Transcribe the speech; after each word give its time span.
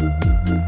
Mm-hmm. 0.00 0.59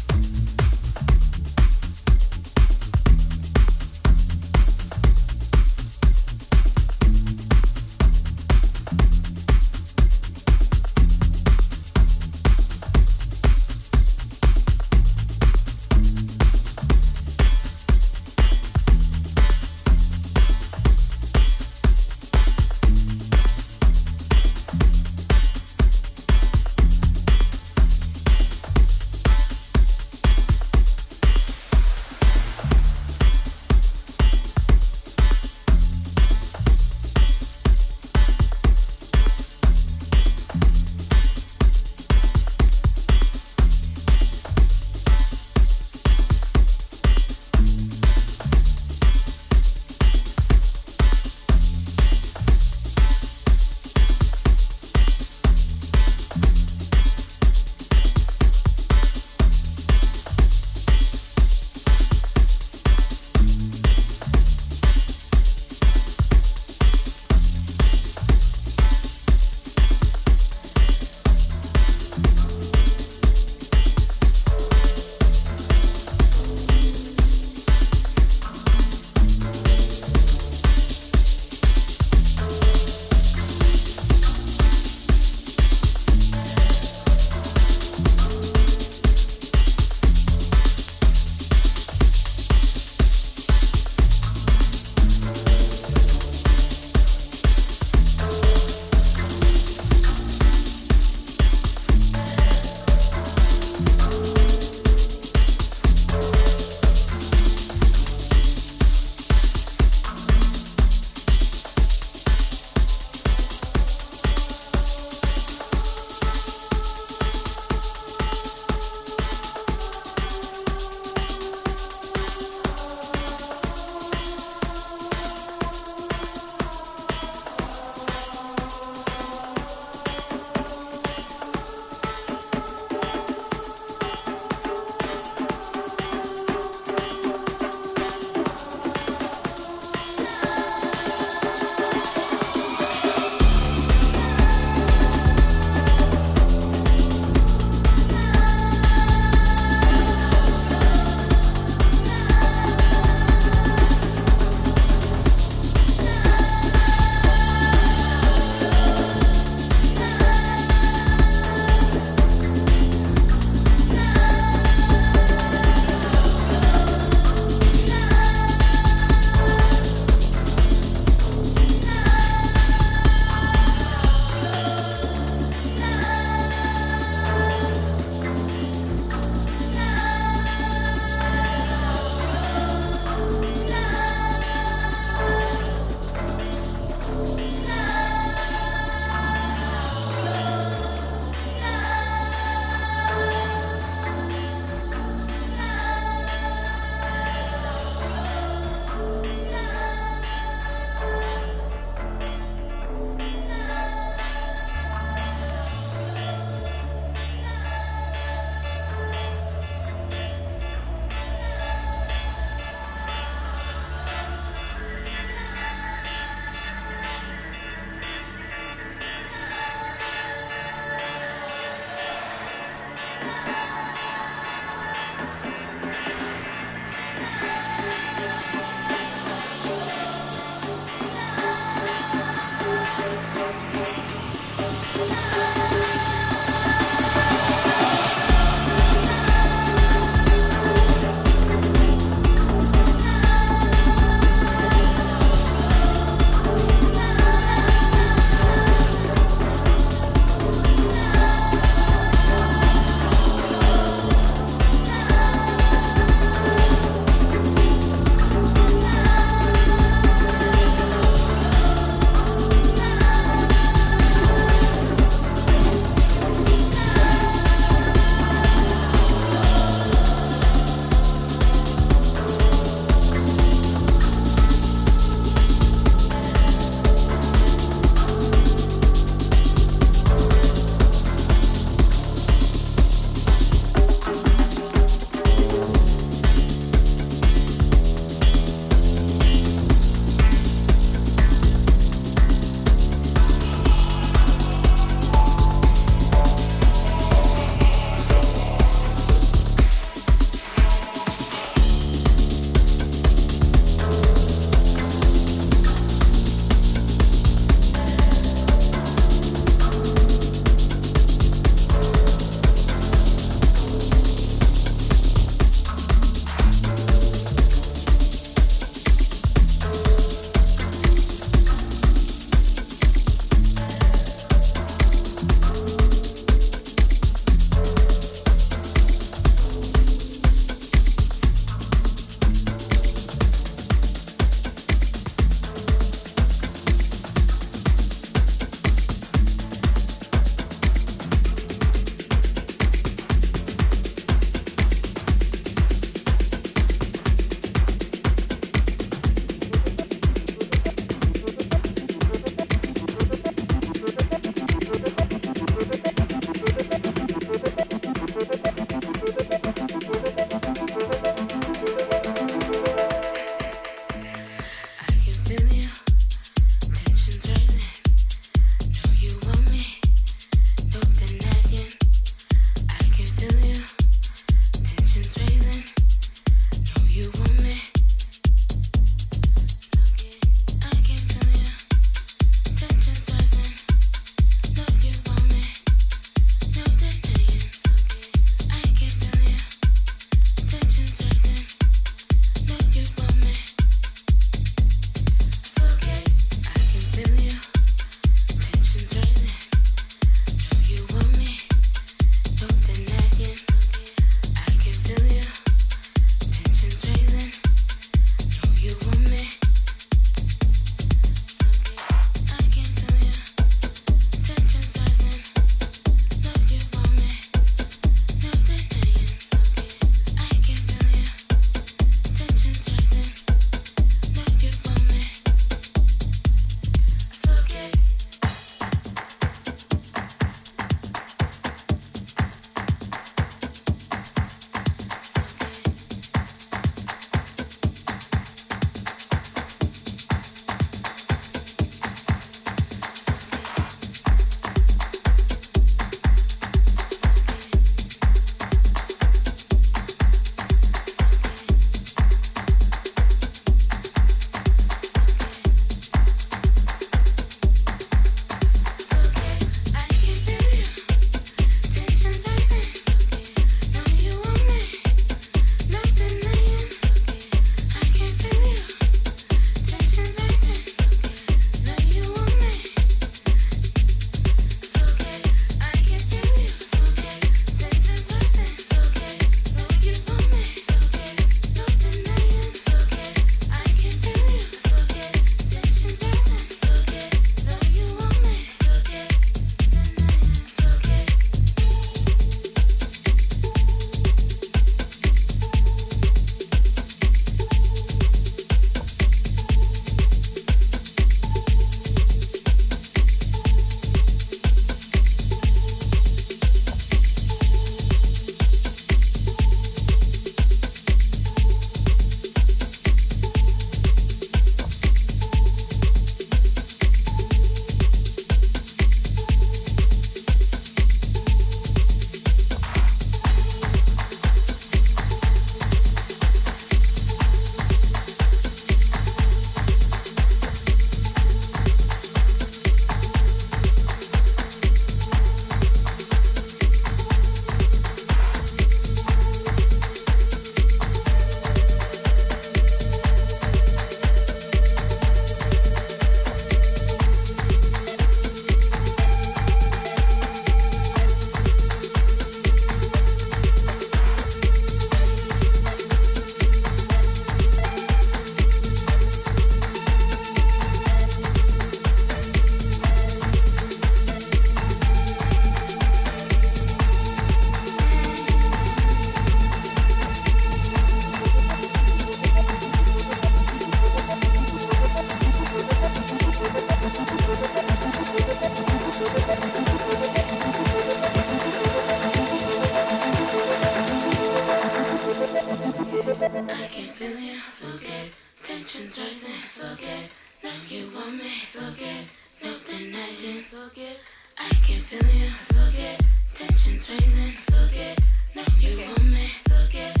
I 586.24 586.68
can 586.72 586.88
feel 586.94 587.18
you, 587.18 587.38
so 587.50 587.68
good. 587.72 588.10
Tensions 588.42 588.98
rising, 588.98 589.44
so 589.46 589.76
good. 589.76 590.08
Know 590.42 590.50
you 590.66 590.90
want 590.94 591.16
me, 591.16 591.40
so 591.42 591.60
good. 591.78 592.06
No 592.42 592.56
denying, 592.64 593.42
so 593.42 593.68
good. 593.74 593.98
I 594.38 594.48
can 594.66 594.82
feel 594.84 595.06
you, 595.06 595.28
so 595.42 595.70
good. 595.76 596.00
Tensions 596.34 596.90
rising, 596.90 597.36
so 597.38 597.68
good. 597.70 597.98
Know 598.34 598.42
you 598.58 598.86
want 598.86 599.04
me, 599.04 599.32
so 599.46 599.66
good. 599.70 600.00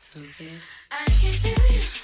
So 0.00 0.20
good. 0.38 0.58
I 0.90 1.04
can 1.04 1.32
feel 1.32 1.76
you, 1.76 1.97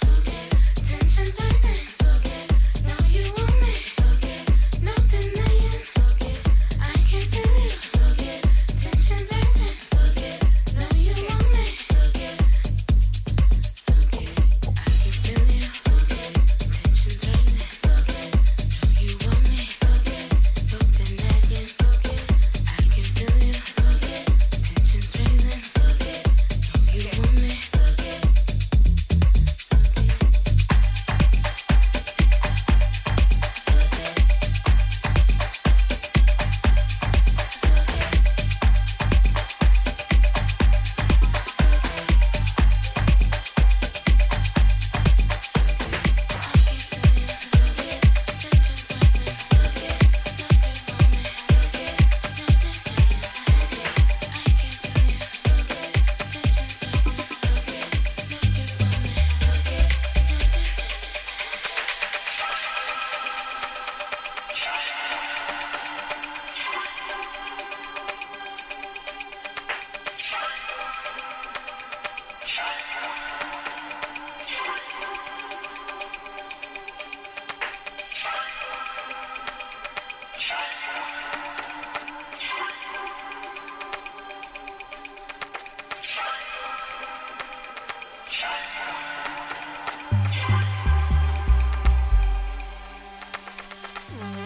Mm-hmm. 94.15 94.44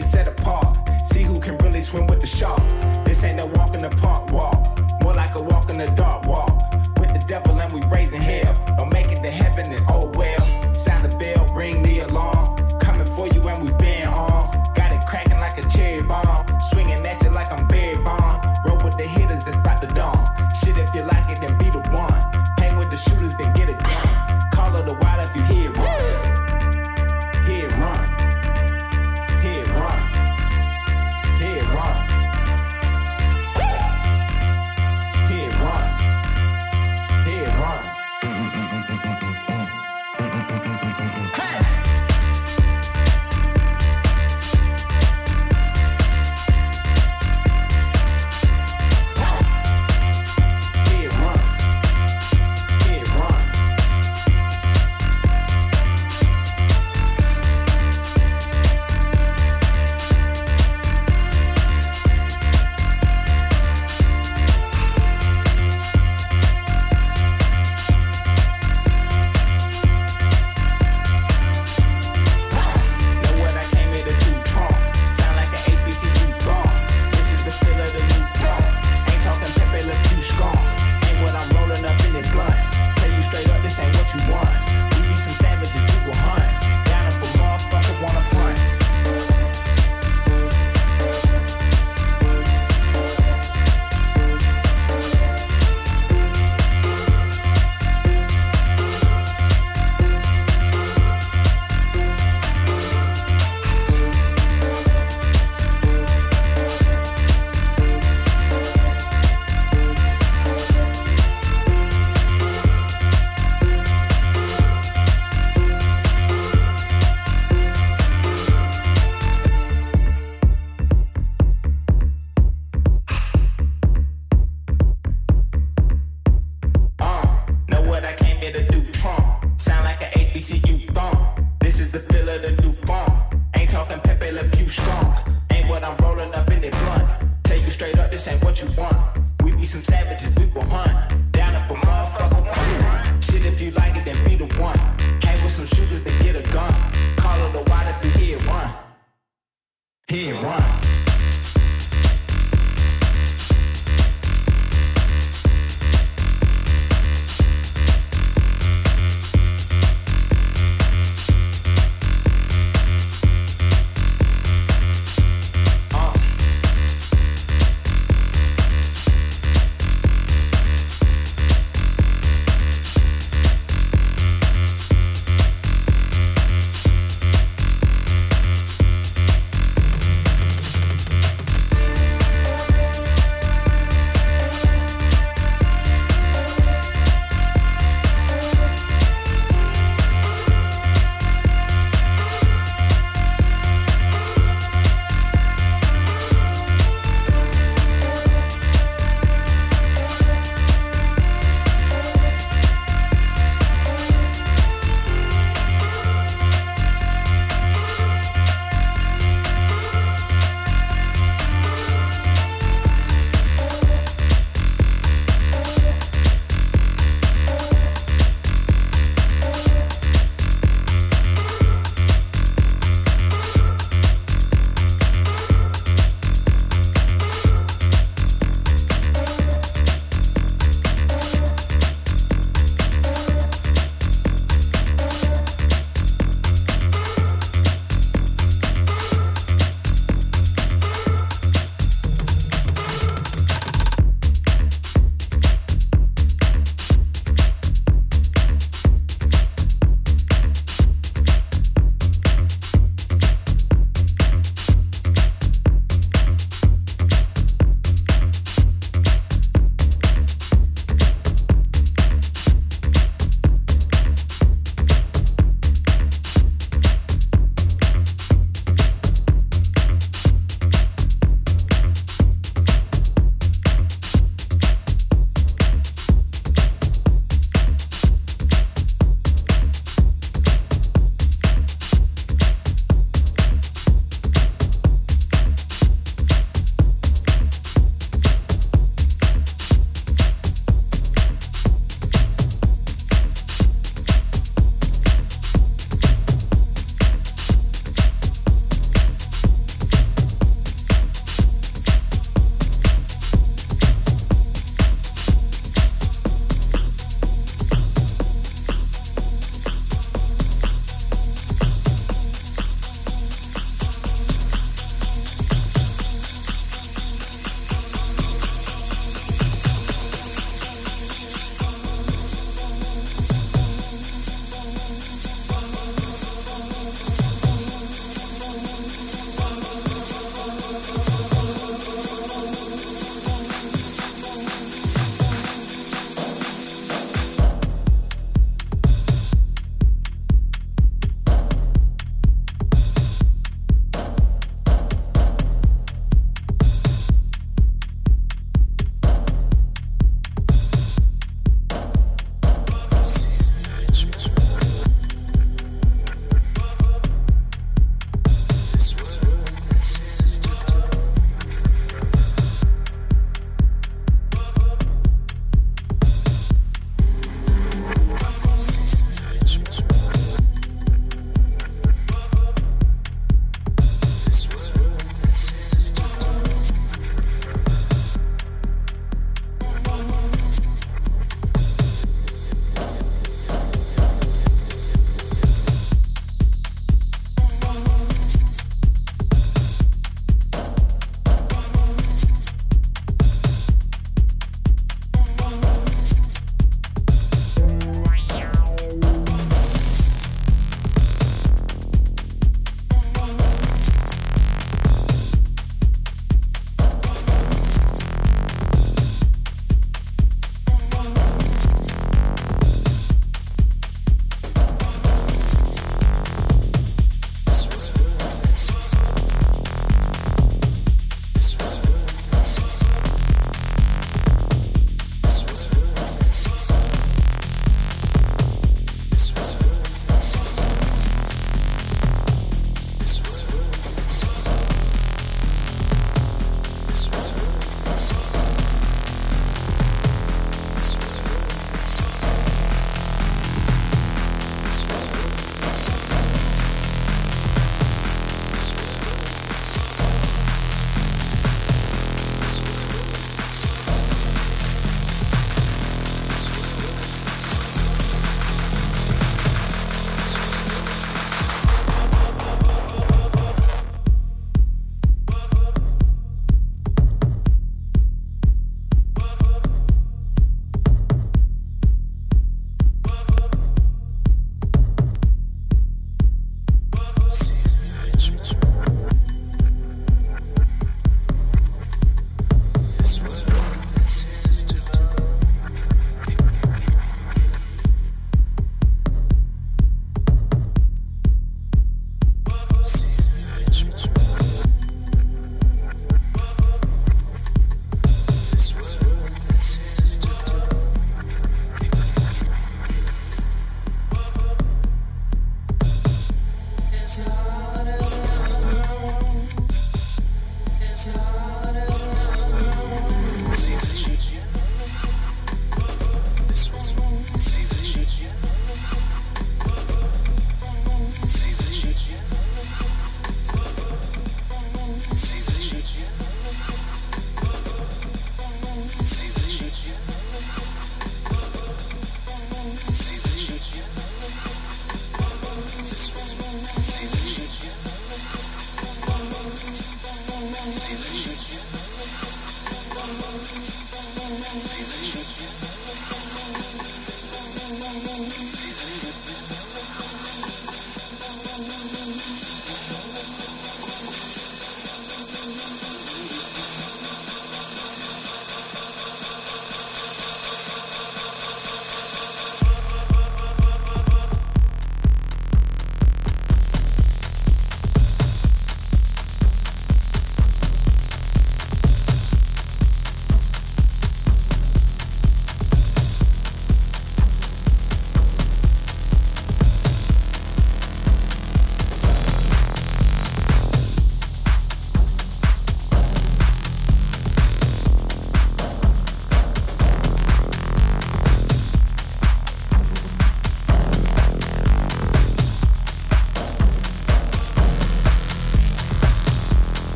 get 0.00 0.08
set 0.08 0.28
apart. 0.28 0.67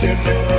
Good 0.00 0.18
night. 0.24 0.55